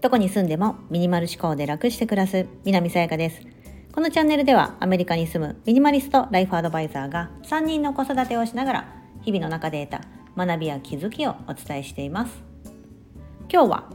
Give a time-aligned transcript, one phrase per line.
[0.00, 3.40] どこに住んでもミニマル思考で楽して暮らす南さやかです。
[3.92, 10.06] このチャンネルではアメリカに住むミニマリストライフアドバイザーが3人の子育てをしながら日々の中で得た
[10.36, 12.42] 学びや気づきをお伝えしています。
[13.52, 13.90] 今日は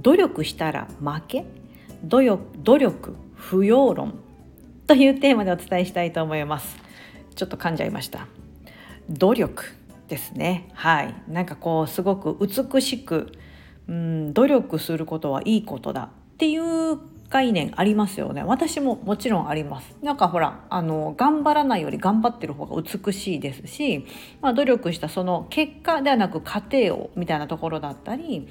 [0.00, 1.44] 努力したら負け
[2.02, 4.14] 努力努力不要論
[4.86, 6.76] というテーマでお伝えしたいと思います。
[7.36, 8.26] ちょっと噛んじゃいました。
[9.08, 9.79] 努力。
[10.10, 10.68] ですね。
[10.74, 11.14] はい。
[11.26, 13.32] なんかこうすごく美しく
[13.88, 16.98] うん努力することはいいことだっていう
[17.30, 18.42] 概念ありますよね。
[18.42, 19.96] 私ももちろんあります。
[20.02, 24.04] なんかほらあの頑張らないより頑張ってる方が美しいですし、
[24.42, 28.48] まあ、努力したその結果ではなく過程をみたいなところだったり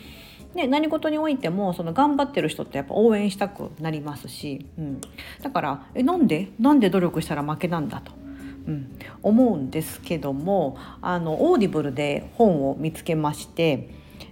[0.55, 5.01] ね、何事においてもその頑張ってる人ってやっぱ応援したくなりますし、うん、
[5.43, 6.51] だからえなんで？
[6.57, 8.13] なんで努力したら負けなんだと、
[8.69, 13.89] うん、思うんですけどもあの Audible で本を見つけまして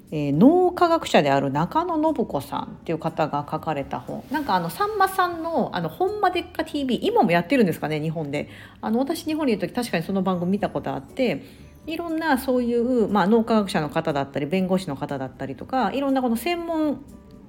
[0.10, 4.24] えー、脳科学者である中野信子さんっていう方が書かれた本。
[4.32, 8.48] なんかあのさんまさんの「あのほんまでっか TV」今もやってるんですかね日本で。
[8.80, 11.44] あの私日本にいる時確かにその番組見たことあって
[11.88, 17.02] いろんなそういう、まあ、脳科学者の方だったり弁護士の方だったりとかいろんなこの専門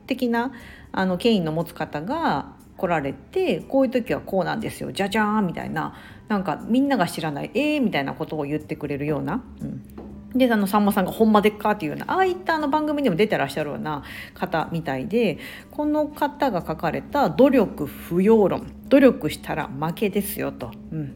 [0.07, 0.53] 的な
[0.91, 5.95] あの権威の持つ方が来られてこういう時はこうなんですよじゃじゃーんみたいな
[6.29, 14.03] なんかみんなが知らないえーみたいなことを言ってくれるような、うん、であのさんまさんが「ほんまでっか?」っていうようなああいったあの番組にも出てらっしゃるような
[14.35, 15.39] 方みたいで
[15.71, 21.13] この方が書かれた「努力不要論」努力したら負けですよと、うん、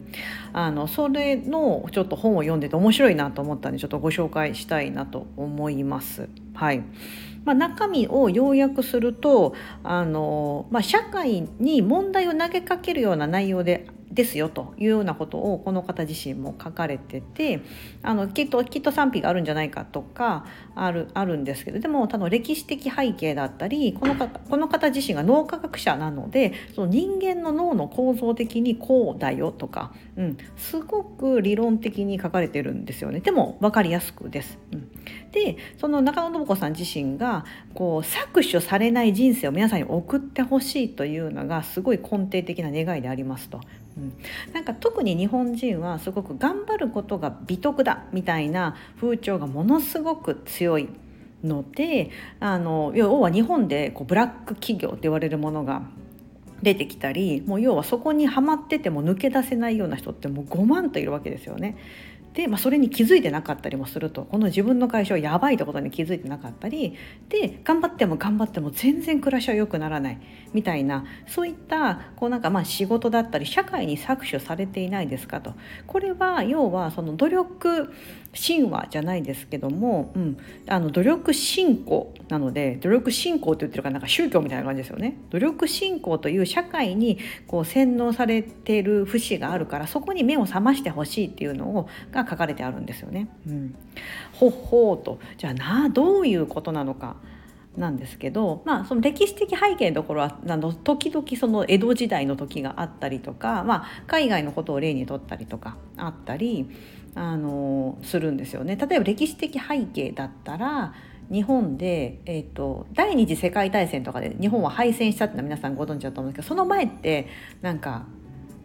[0.52, 6.28] あのそれのちょっと本を読んでて面白いなと思ったんでちょっとご紹介したいなと思います。
[6.54, 6.82] はい。
[7.44, 17.62] まあ、中身を要約するとあの、まあ、社会に問題を投げかけるような内容でですよというようなことをこの方自身も書かれてて
[18.02, 34.58] あのきっときっと賛否があるんじゃないかとかあるあるんですけどでも多分歴史的背景だったりこの方この方自身が脳科学者なのでその人間の脳の構造的にこうだよとか、うん、すごく理論的に書かれてるんですよねでも分かりやすくです。
[34.72, 34.90] うん、
[35.30, 43.60] でその中野信子さん自身がこう搾取されない人生を皆さんに送ってほしいというのがすごい根底的な願いでありますと。
[44.02, 50.88] うん、なんか特に日本人はすごく頑張ることが美徳だみたいな風潮がものすごく強い
[51.44, 52.10] ので
[52.40, 55.82] あの要は日本でこうブラック企業って言われるものが
[56.62, 61.76] 出てきたりもう要はそこにはまってても抜け出せないような人ってもう5万といるわけですよね。
[62.34, 64.22] で、まあ、それに気づいてなかったりもすると。
[64.22, 66.94] この自分の会社はやばいってことに気づいてなかったり。
[67.28, 70.18] で頑張っても頑張っても全然暮らしは良くならない。
[70.52, 75.54] みたいなそういったこうなんかまあ仕事だったり社会に搾取されていないですかと。
[75.86, 77.92] これは要はその努力
[78.34, 85.18] 神話じゃないですけども、うん、あの努力信仰なので努力信仰って言ってるからなんか宗教みたいな感じですよね。
[85.30, 93.28] 努力信仰という社会にこう洗脳されている節があるからそこに目を覚ましてほしいっていうのをが書かれてあるんですよね。
[93.46, 93.74] うん、
[94.32, 97.16] ほほうとじゃあなどういうことなのか。
[97.76, 106.68] なんですけど、まあ、その歴史的背景のところはあの時々その江戸時代の時があったりとか、まあ、海外のことを例にとったりとかあったり
[107.14, 108.76] あのするんですよね。
[108.76, 110.94] 例えば歴史的背景だったら
[111.30, 117.26] 日本で、えーと、第二次世界大戦とかで日本は敗戦したってのは皆さんご存知だと思うんですけどその前って
[117.62, 118.04] なんか、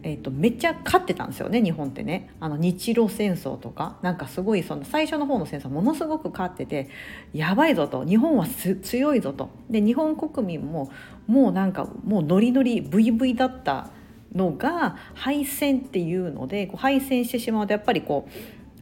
[0.03, 2.29] えーと、めっちゃ勝ってたんですよね日本ってね。
[2.39, 3.97] あの日露戦争とか。
[4.01, 6.89] なんかすごいその最初の方の戦争ものすごく勝ってて
[7.33, 8.05] やばいぞと。
[8.05, 9.49] 日本は強いぞと。
[9.69, 10.91] で日本国民も
[11.25, 13.89] もうなんかもうノリノリブイブイだった
[14.33, 18.31] のが敗戦っていうのでこう敗戦してしまうとやっぱりこう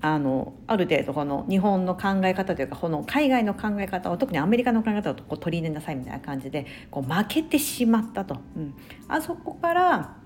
[0.02, 8.76] あのある程度この日本の考え方というかこの海外の考え方を特にアメリカの考え方をこう取り入れなさいみたいな感じでこう負けてしまったと、うん、
[9.08, 10.18] あそこから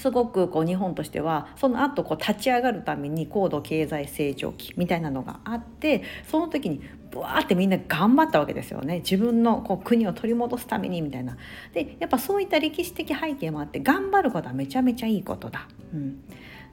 [0.00, 6.80] すごくこう日本としてはその後こう立ち上がるために高度経済成長期みたいなのがあってその時に
[7.10, 11.36] ブワーってみんな頑張ったわけですよね自分のこう国を取り戻すためにみたいな。
[11.74, 15.68] でやっぱそういった歴史的背景もあって頑張ることはめちゃめちゃいいことだ。
[15.92, 16.24] うん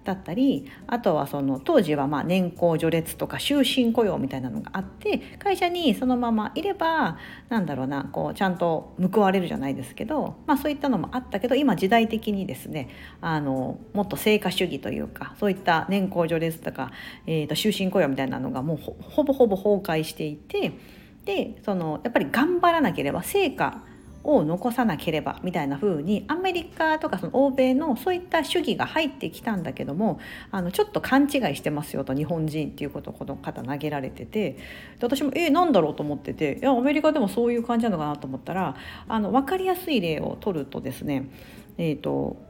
[0.07, 7.17] だったりあとはその当時はまあ年功序列とか終身雇用みたいなのがあって会社にそのままいれば
[7.49, 12.89] なんだろうなこうちゃんと報われるじゃないですけど、まあ、そういったのもあったけど今時代的にですね
[13.19, 16.91] あのもっと成果主義というかそういった年功序列とか、
[17.25, 20.71] えー、と終身雇用みたいなのがもうほぼほぼ崩壊していて
[21.25, 23.81] でそのやっぱり頑張らなければ成果
[24.27, 30.19] を残さなければみたいな風にアメリカとかその欧米のそういった主義が入ってきたんだけども
[30.51, 34.37] あのちょっと勘違いしてますよと日本人っていうことをこの方投げられてて。
[34.37, 34.57] で
[35.01, 38.75] 私もえなんだろうと思ってていやアメリカでもそういう感じなのかなと思ったら
[39.07, 41.29] あの分かりやすい例を取るとですね
[41.77, 42.46] えーと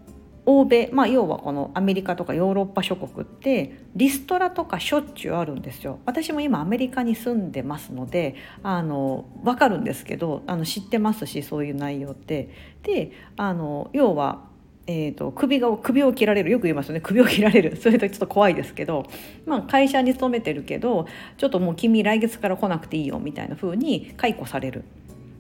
[0.48, 6.00] 欧米、まあ、要はこのアメリカとかヨーロッパ諸国ってリストラとかしょっちゅうあるんですよ。
[6.06, 12.50] 私も今アメリカに住んでますのであの分かるんですけどあの知ってますしそういう内容って。
[12.84, 14.48] であの要は
[14.90, 19.06] えーと、首が首を切られるよく言いますよね首を切られる それとちょっと怖いですけど、
[19.46, 24.86] まあ、会社に勤めてるけどちょっともう君来月から来なくていいよみたいな風に解雇される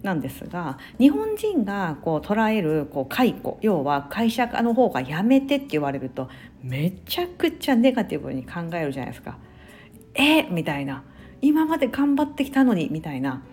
[0.04, 6.30] なんですが日本人がこう捉えるこう解雇要は会社の方がやめてって言われると
[6.62, 9.38] めちゃくちゃネガティブに考えるじゃないですか。
[10.14, 10.44] え？
[10.44, 11.04] みたいな
[11.42, 12.90] 今まで頑張ってきたのに？
[12.92, 13.44] みたいな。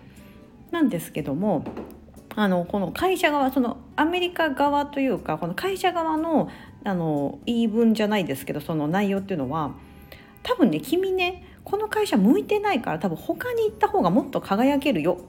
[0.71, 1.63] なんですけども
[2.35, 6.49] あのこの会社側そのアメリカ側というかこの会社側の
[6.83, 9.73] あの言い分じゃないですけどその内容っていうのは
[10.43, 15.19] 多分ね君ねこの会社向いてないから多分他に行った方がもっと輝けるよ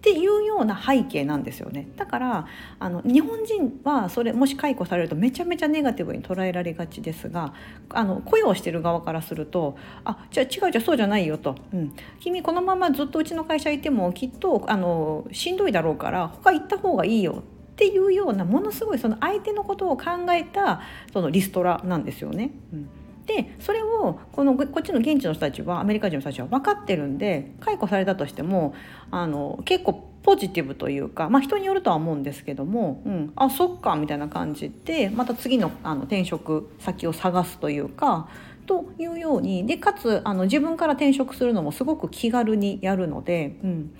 [0.00, 1.86] っていうような背景なんですよね。
[1.96, 2.46] だから
[2.78, 7.52] あの日本人はそれもし解雇されるとめちゃめちゃネガティブに捉えられがちですが
[7.90, 20.80] あの雇用してる側からするとあじゃあ違うじゃそうじゃないよと、うん、君このままずっとうちの会社いてもきっとあのしんどいだろうから他行った方がいいよっていうようなものすごいその相手のことを考えた
[21.12, 22.52] そのリストラなんですよね。
[22.72, 22.88] うん。
[23.30, 28.74] でそれをこのこっちの現地の人たちはアメリカ人の人たちは分かってるんで解雇されたとしても
[29.12, 38.28] あの結構ポジティブというか、まあ、人によるとは思うんですけども、うん、あそっかみたいな感じでまた次のあの転職先を探すというか
[38.66, 43.94] というようにでかつあの自分から転職するのもすごく気軽にやるので、うん、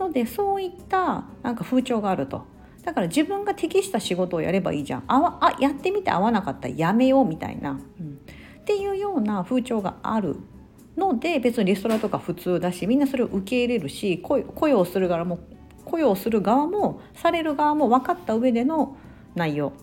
[0.00, 2.52] のでそういったなんか風潮があると。
[2.82, 5.04] だから自分が適した仕事をやればいいじゃん。
[5.06, 8.18] あわあやってみて合わなかったらやめようみたいな、うん。
[8.64, 10.36] っていうような風潮がある
[10.96, 15.38] ので別にリストラとか普通だしみんなそれを受け入れるし雇用する側も
[15.84, 18.96] 雇用する側もされる側も分かった上での
[19.34, 19.74] 内容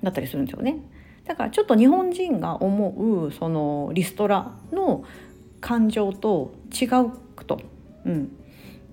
[0.00, 0.78] だったりするんですよね。
[1.24, 5.04] だからちょっと日本人が思うそのリストラの
[5.60, 7.60] 感情と違うと。
[8.04, 8.30] うん、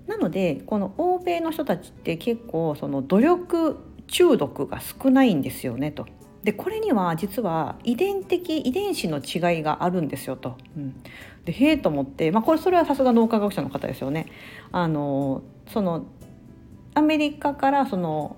[0.08, 6.08] なのでこの欧米の人たちって結構その努力中毒が少ないんですよねと。
[6.46, 10.56] でこれには実は遺伝的遺伝子の違いがあるんですよと。
[10.78, 10.96] うん、
[11.44, 14.28] でへえと思って、まあ、これそれはさすが脳科学者の方ですよね。
[14.72, 16.06] あのその
[16.94, 18.38] アメリカからその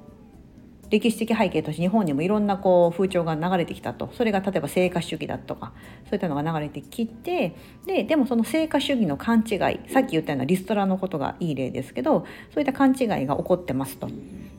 [0.90, 5.74] 歴史的背景として日本にもいろんなこう風潮が流れてきたとそれが例えば成果主義だとか
[6.06, 9.60] そういったのが流れてきてででもその成果主義の勘違い
[9.92, 14.08] さっき言ったようなリストラのことがいい例ですけどそういった勘違いが起こってますと。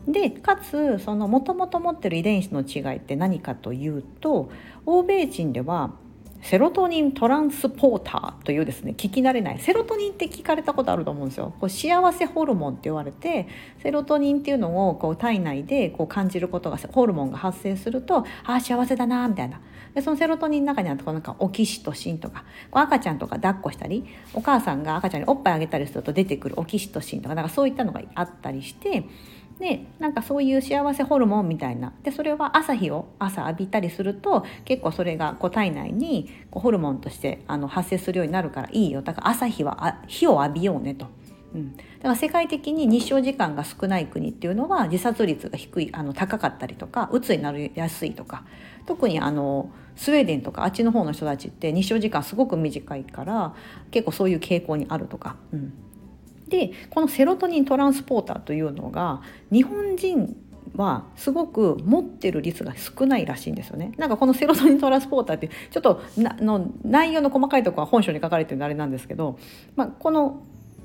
[0.08, 4.50] でかつそのもともと持ってる遺伝子の違いって何かというと
[4.86, 5.92] 欧米人では
[6.42, 11.52] セロトニントランスポーターというですね聞き慣れないセロトニンって聞かれたことあると思うんですよ。
[11.58, 13.48] こう幸せホルモンって言われて
[13.82, 19.60] セロトニンっていうのをこう体内でこう感じることがホルモンが発生するとああ幸せだなみたいな。
[19.94, 29.04] でそのセロトニンの中にあるとなんかオキシトシンとかこう赤ちゃんとか抱っこしたりお母さんが赤ちゃんにおっぱいあげたりすると出てくるオキシトシンとかなんかそういったのがあったりして
[29.58, 31.92] でなんかそういう幸せホルモンみたいな。
[32.02, 39.02] でそれは朝日を朝浴びたりすると結構それがこう体内にこうホルモンとしてあの発生するようになるからいいよ。
[39.02, 41.06] だから朝日はあ火を浴びようねと。
[41.54, 48.44] うん、だから世界的に日照時間が少ない国っていうのは自殺率が低いあの高かったりとかうつになりやすいとか。
[48.86, 53.54] 特にあのスウェーデンとかあっちの方の人たちって日照時間すごく短いから
[53.90, 55.36] 結構そういう傾向にあるとか。
[55.52, 55.72] うん。
[56.48, 60.36] でこのセロトニントランスポーターというのが日本人
[60.76, 63.92] はすごく持ってる率が少ないらしいんですよね。
[63.96, 69.38] なんかこのセロトニントランスポーターってちょっとの内容の細かいとこは本書に書かれてるのあれなんですけど、
[69.76, 70.42] まあ、この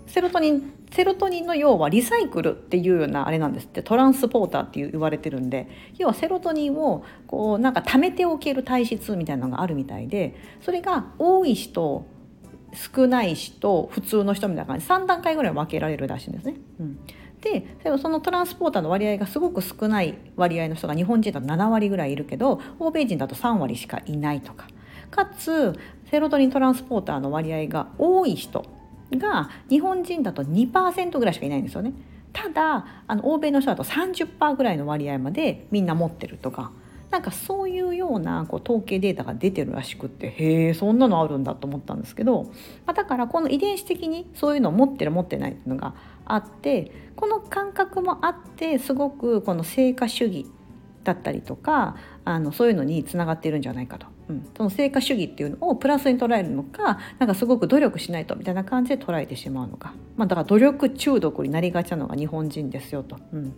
[0.08, 5.68] セロトニンセロトニンの要はリサイクルっていうようなあれなんですってトランスポーターって言われてるんで
[5.98, 12.06] 要はセロトニンをこうなんか貯めておける体質みたいなのがあるみたいでそれが多い人
[12.76, 16.56] 少ない人普通の人みたいな感じ3段階ぐらい分けられるらしいんですね。
[16.80, 17.00] うん、
[17.42, 17.66] で
[18.02, 24.68] そのトランスポーターの割合がすごく少ない割合の人が日本人だと7割ぐらいいるけど欧米人だと3割しかいないとか
[25.12, 25.78] かつ
[26.10, 28.66] セロトニントランスポーターの割合が多い人
[29.12, 31.94] が日本人だと2%ぐらいしかいないんですよね。
[32.32, 36.72] ただあの欧米の人だと30%ぐらいの割合までみんな持ってるとか
[37.14, 42.46] なんかそういうようなこう統計データが出てるらしくってへえそんなのあるんだと思ったんですけど、
[42.88, 45.94] まあ、だからこの遺伝子的にそういうのを持ってる持ってないっていうのが
[46.26, 50.48] あってこの感覚もあってすごくこの成果主義
[51.04, 63.18] だったりとかあのそういうのにつながっているんじゃないかと、うん、その成果主義っていうのをプラスに捉えるのかなんかすごく努力しないとみたいな感じで捉えてしまうのか、まあ、だから努力中毒になりがちなのが日本人ですよと。
[63.34, 63.54] うん、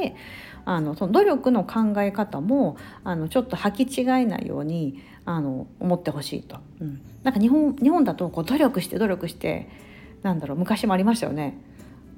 [0.00, 0.16] で
[0.64, 9.68] あのその努力の考え方もあのちょっと履き違えないようにあの思ってほしいと、うん、なんか日本日本だとこう努力して努力して
[10.22, 11.58] なんだろう昔もありましたよね。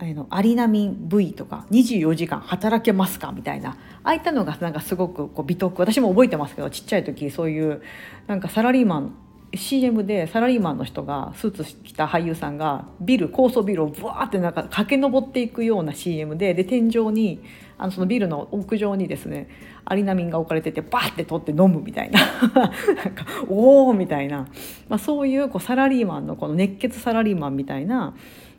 [0.00, 3.32] あのアリナミン V とか24時間働けますか？
[3.32, 3.70] みたいな。
[4.04, 5.82] ああいったのがなんかすごくこう美徳。
[5.82, 7.82] 私も覚えてますけどちっちゃい時そういう
[8.28, 9.14] なんかサラリーマン
[9.54, 17.42] CM でサラリーマンの人がスーツ着た俳優さんがビル高層ビルをブワーってなんか駆け上っていくような CM でで天井に
[17.78, 19.48] あのそのビルの屋上にですね
[19.84, 22.20] アリナミンが置かれててバーって取って飲むみたいな。
[22.52, 24.48] なんかおおみたいな、
[24.88, 28.14] まあ、そういうこうサラリーマンのこの熱血サラリーマンみたいな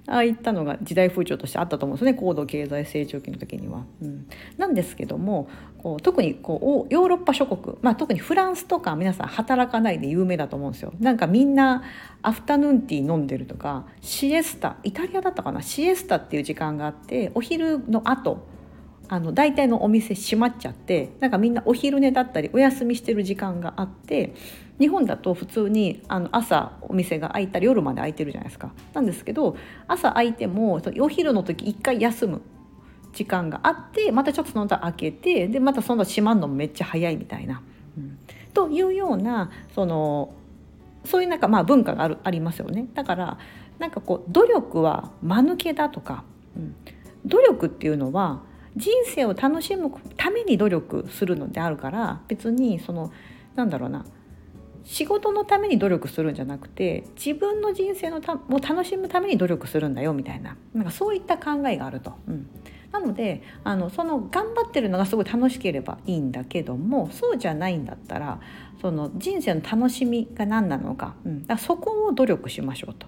[0.08, 2.14] ああいったのが時代風潮としてあったと思うんですね。
[2.16, 3.84] 高度経済成長期の時には。
[4.02, 4.26] うん、
[4.58, 10.94] なんですけどもこう特にこうヨーロッパ諸国、まあ、特にフランスとか皆さん働かないで有名だと思うんですよ。
[11.00, 11.84] なんかみんな
[12.24, 15.62] アフタヌーンティー飲んでるとかシエスタイタリアだったかな？
[15.62, 18.48] シエスタっていう時間があってお昼の後
[19.10, 24.36] あの大体のお店閉まっちゃってなんかみんなお昼寝だったりお休みしてる時間があって
[24.80, 28.72] 日本だと普通にあの朝お店が開いたり夜まで開いてるじゃないですか。
[28.94, 32.42] なんですけど朝開いてもお昼の時一回休む
[33.14, 37.62] 時間があってまたちょっとその後開けてでまたその後閉まるのもめっちゃ早いみたいな。
[37.98, 38.18] うん、
[38.54, 40.34] というようなその
[41.04, 42.88] そういうなんかまあ文化があるありますよね。
[42.94, 43.38] だから
[43.80, 46.24] なんかこう努力は間抜けだとか、
[46.56, 46.76] うん、
[47.26, 48.44] 努力っていうのは
[48.80, 53.12] 人生を楽しむために努力するのであるから別にその
[53.56, 54.06] なんだろうな。
[54.86, 60.58] 仕事のために努力するんじゃなくて自分の人生のたを楽しむために努力するんだよみたいな。
[60.74, 62.14] なんかそういった考えがあると。
[62.28, 62.50] うん、
[62.92, 68.40] なのであのその頑張ってるのがすごい楽しければいいんだけどもそうじゃないんだったら
[68.82, 73.06] その人生の楽しみが何なのか,、うん、だからそこを努力しましょうと。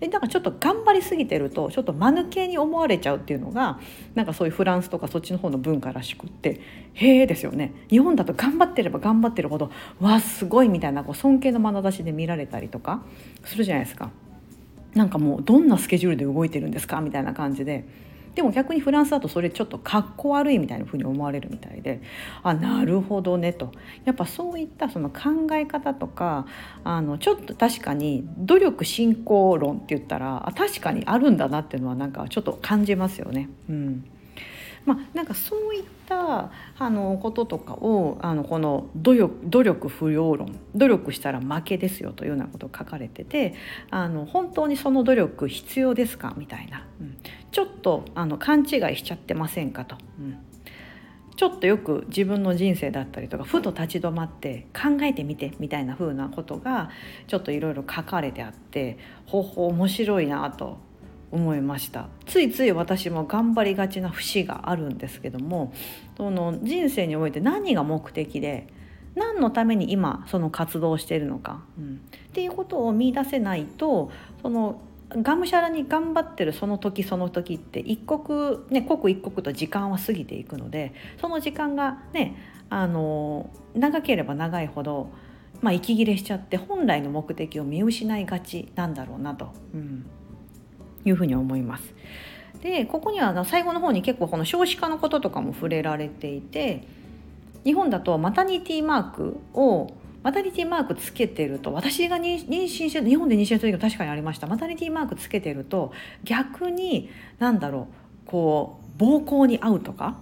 [0.00, 3.78] でだかちょっと頑張りすぎてるとちょっと間抜けに思われちゃうっていうのが
[4.14, 6.60] なんかそういうフランスとかそっちの方の文化らしくって
[6.94, 9.70] へえですよね日本だと頑張ってれば頑張ってるほど
[10.00, 13.02] わすごいみたいなこう尊敬の眼差しで見られたりとか
[13.44, 14.10] するじゃないですか。
[14.94, 17.84] なんかもうどんなスケジュールで動いてるんですかみたいな感じで
[18.34, 22.00] でも逆にフランスだとそれちょっとかっこ悪いみたいなふうに思われるみたいで
[22.42, 23.72] あなるほどねと
[24.04, 26.46] やっぱそういったその考え方とか
[26.82, 33.48] あのちょっと確かに努力進行論って言ったらあ確かにあるんだなっていうのはなんかちょっと感じますよね。
[33.68, 34.04] うん
[34.84, 43.54] まあ、なんかそういったあのこととかをあのこの努力努力不要論努力したら負けですよというようなことを書かれてて
[43.90, 46.34] あの本当にその努力必要ですか？
[46.36, 47.16] みたいな、うん、
[47.50, 49.96] ちょっとあの勘違いしちゃってませんかと。
[50.18, 50.38] うん。
[51.36, 56.90] ちょっとよく自分の人生だったりとかふと立ち止まって考えてみてみたいな風なことが
[57.26, 60.78] ちょっといろいろ書かれてあって方法面白いなと
[61.34, 62.08] 思いました。
[62.26, 65.72] ついつい私も頑張りがちな節があるんですけども
[66.16, 68.68] その人生において何が目的で
[69.14, 74.10] 何のために今その活動しているのか、うん、っていうことを見出せないと
[74.42, 82.36] そのがむしゃらに頑張ってるその時その時って一刻ね刻一刻と時間は過ぎていくのでその時間がね
[82.70, 85.10] あの長ければ長いほど、
[85.60, 89.52] まあ、息切れしちゃって本来の目的を見失いがちなんだろうなと。
[89.74, 90.06] うん。
[91.04, 91.94] いうふうに思います。
[92.62, 96.84] でここには最後の方に結構この少子化のこととかも触れられていて
[97.62, 99.92] 日本だとマタニティマークを
[100.22, 105.92] マタニティマークつけてると私が妊娠して日本で妊娠した時も確かにありましたマタニティマークつけてると
[106.22, 107.88] 逆に何だろ
[108.26, 110.16] うこう暴行に遭うとか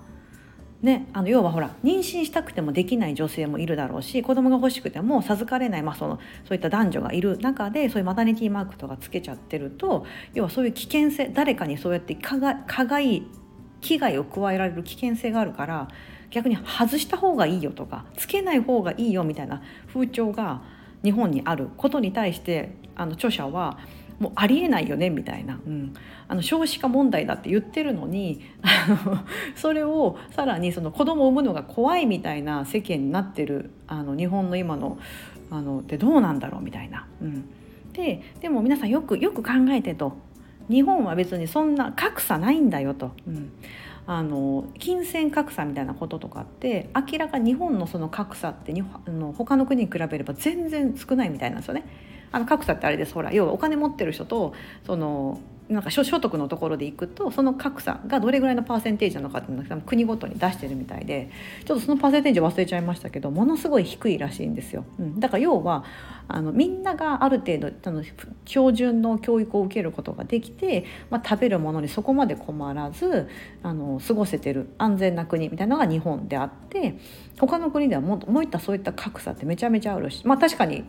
[0.83, 13.23] ね、あの要はほら妊娠したくてもできない女性もいるだろうし子供が欲しくても授かれない、まあ、そのそういった男女がいる中でそういうマタニティマークとかつけちゃってると要はそういう危険性誰かにそうやって加害
[13.81, 15.89] 危害を加えられる危険性があるから
[16.31, 20.63] 逆に外した方がいいよとかつけない方がいいよみたいな風潮が
[21.05, 23.79] 日本にあることに対してあの著者は
[24.19, 25.95] もうありえないよねみたいな、うん、
[26.29, 28.41] あの少子化問題だって言ってるのに
[29.57, 34.99] それをさらにその子供を産むのが怖いみたいな世間になってるあの日本の今の
[35.51, 37.07] あのってどうなんだろうみたいな。
[37.21, 37.45] うん、
[37.93, 40.17] ででも皆さんよくよく考えてと
[40.71, 43.13] 日本は別にそんな格差ないんだよと。
[43.27, 43.53] うん
[44.07, 51.85] あの金銭格差みたいなこととかって明らか日本のその格差って日本あの他の国に比べれば全然少ないみたいなんですよね。
[52.33, 54.55] あの格差ってあれですほら要はお金持ってる人と
[54.87, 55.41] その
[55.73, 61.31] なんか所得のところでいくとその格差がどれぐらいのパーセンテージなのかっていうのを国ごとに出してるみたいで
[61.65, 64.85] ちょっとそのパーセンテージ忘れちゃいましたけどものすごい低いらしいんですよ。
[64.99, 65.85] うん、だから要は
[66.29, 68.03] あのみんながある程度あの
[68.45, 73.29] 標準の教育を受けることができて、まあ、食べるものにそこまで困らず
[73.63, 76.99] あの過ごせてる安全な国みたいなのが日本であって
[77.39, 80.85] 他の国ではももういったそういった格差ってめちゃめちゃあるしまあ確かに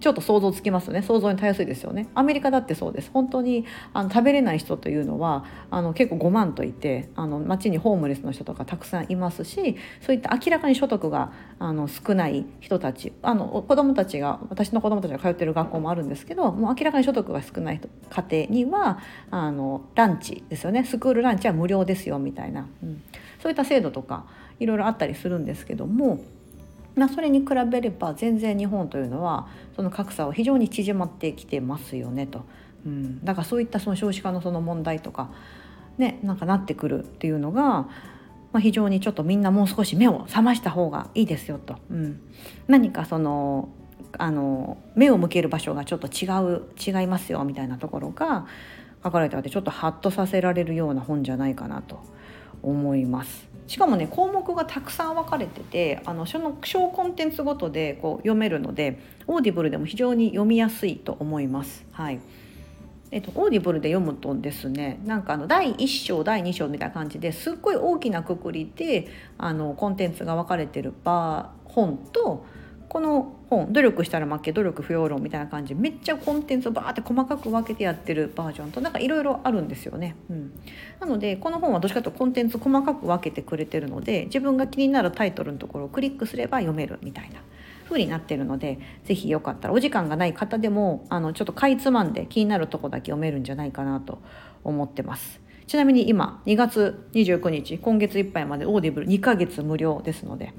[0.00, 1.02] ちょっと想像つきますね。
[1.02, 2.08] 想像にたやすいですよね。
[2.14, 3.10] アメリカだってそうです。
[3.12, 19.00] 本当にあの食べれない人というのはあの結構5万といてあの街にホームレスの人とかたくさんいますしそういった明らかに所得があの少ない人たちあの子どもたちが私の子どもたちが通ってる学校もあるんですけどもう明らかに所得が少ない家庭には
[19.30, 20.84] あのランチですよね。
[20.84, 23.02] スクールランチは無料ですよみたいな、うん、
[23.42, 24.26] そういった制度とか
[24.60, 26.20] いろいろあったりするんですけども。
[26.98, 32.44] まあ、それに比べれば全然日本というのはその格差は非常に縮まってきてますよねと、
[32.84, 35.30] うん、だからそういったその少子化のその問題とか
[35.96, 37.88] ねなんかなってくるっていうのが、ま
[38.54, 42.20] あ、非常にちょっとみんなもう少し目を覚ました方がいいですよと、うん、
[42.66, 43.68] 何かその
[44.16, 48.46] あの目を向ける場所がちょっと違う違いますよみたいなところが
[49.04, 52.00] 書かれてあってちょっとハッとさせられるような本じゃないかなと
[52.62, 53.48] 思います。
[53.68, 61.84] しかもね項目がたくさん分かれててあのその小コンテンツごとでこう読めるので Audible でも非常に読みやすいと思います。
[61.92, 62.18] はい
[63.10, 69.08] えっと、 Audible で読むとですねなんかあの第1章第2章みたいな感じですっごい大きなくくりで
[69.38, 72.44] あのコンテンツが分かれてる場本と
[72.88, 80.16] この本「努力したら負け努力不要論」みたいな感じめっちゃコンテンツをバーって細かく分けてやってるバージョンとなんかいろいろあるんですよね。
[80.30, 80.52] うん、
[81.00, 87.40] なのでこの本はどっちかというとコンテンツ細かく分けてくれてるので自分が気になるタイトルのところをクリックすれば読めるみたいな
[87.84, 94.18] 風になってるので是非よかったらお時間がない方でもあのちょっとかいつまんで気になるとこだけ読めるんじゃないかなと
[94.64, 95.40] 思ってます。
[95.66, 100.52] ちなみに今2月29日今月いっぱいまで Audible 2ヶ月無料ですので。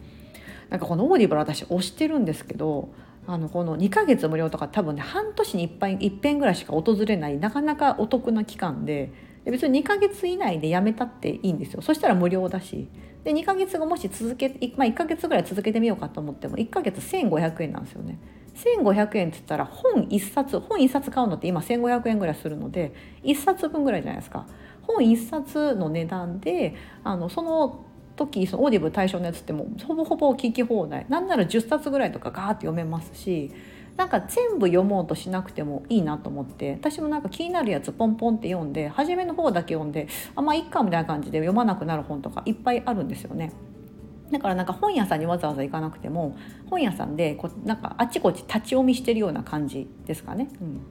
[0.69, 2.89] なんかこの Audible 私推してるんですけど
[3.27, 9.11] あのこの2ヶ月無料とか多分ね半年にいっぱいいっぺんぐらいしか訪れないなかなかお得な期間で
[9.45, 12.87] で別に2ヶ月以内でやめたっていいんですよそしたら無料だし
[13.23, 18.17] で2ヶ月後もし続け、まあ、1ヶ月ぐらい続けてみようかと思っても1ヶ月1500円なんですよね。
[18.55, 22.93] 1500円って言ったら本1冊本1冊買うのって今1500円ぐらいするので
[23.23, 24.47] 1冊分ぐらいじゃないですか。
[24.81, 27.85] 本1冊の値段であのその
[28.19, 33.51] 時そのオーディブ対象のやつってもうほぼほぼ聞き放題なんなら10冊ぐらいとかガーって読めますし
[33.95, 43.51] なんか全部読もうとしなくてもいいなと思って私もなんか気になるやつポンポンって読んで初めの方だけ読んであんまあいっかみたいな感じで読まなくなる本とかいっぱいあるんですよね。
[44.31, 46.37] だからなんか本屋さんにわざわざ行かなくても
[46.69, 50.49] 本屋さんでこなんかあちこち立ち読みしてるような感じですかね。
[50.61, 50.81] うん、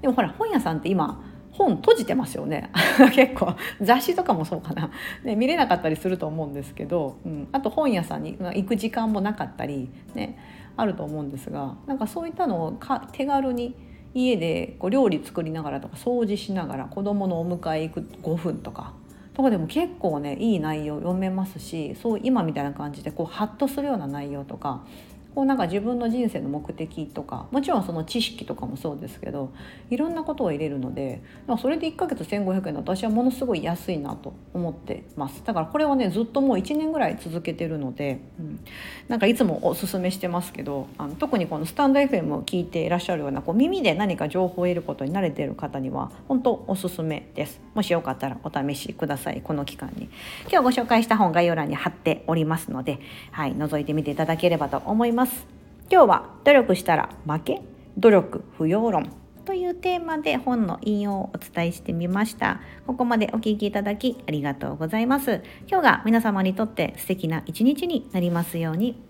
[0.00, 1.22] でもほら本屋さんって今
[1.58, 2.70] 本閉じてますよね。
[3.12, 3.54] 結構。
[3.80, 4.90] 雑誌とかもそうかな、
[5.24, 10.38] ね、見れなかったりすると思うんですけど、うん、あと本屋さんに行く時間もなかったり、ね、
[10.76, 13.74] あると思うんですがなんかそういったのをか手軽に
[14.14, 18.94] 家でこう料理作りながらとか掃除しながら子供のお迎え行く5分とか
[19.34, 24.84] とかでも結構ねいい内容読めますしそう今みたいな感じでこうハッとするような内容とか
[25.34, 29.52] こうなんか自分の人生の目的とかもちろんその知識とかもそうですけど
[29.90, 31.22] いろんなことを入れるので
[31.60, 35.42] それで1ヶ月1500円だと私はものすごい安いなと思ってます。
[35.44, 38.60] だからこれはねずっともう1年ぐらい続けてるので、うん、
[39.06, 47.60] なんかいつもおすすめしてますけどあの特にこのスタンド FM を聞いていらっしゃるようなこう耳で何か情報を得ることに慣れている方には本当おすすめです。
[47.74, 50.08] もしよかったらお試しくださいこの期間に。
[50.50, 52.98] 今日ご紹介した本概要欄に貼っておりますので
[53.30, 55.17] はい覗いてみていただければと思います。
[55.18, 55.48] ます。
[55.90, 57.62] 今日は努力したら負け
[57.96, 59.10] 努力不要論
[59.44, 62.60] というテーマで本の引用をお伝えしてみました。
[62.86, 65.42] ここまでお聴きいただきありがとうございます。
[65.66, 69.07] 今日が皆様にとって素敵な一日になりますように。